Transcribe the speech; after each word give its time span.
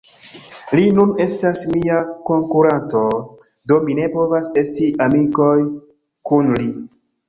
Li 0.79 0.85
nun 0.99 1.11
estas 1.25 1.61
mia 1.75 1.99
konkuranto... 2.31 3.03
do 3.73 3.81
mi 3.87 4.01
ne 4.03 4.11
povas 4.19 4.53
esti 4.67 4.93
amikoj 5.09 5.57
kun 6.31 6.55
li 6.61 6.73